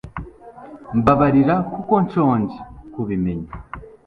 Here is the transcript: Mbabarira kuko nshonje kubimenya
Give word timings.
Mbabarira 0.97 1.55
kuko 1.73 1.93
nshonje 2.05 2.57
kubimenya 2.93 3.49